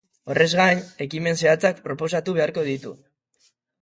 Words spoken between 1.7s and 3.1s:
proposatu beharko ditu.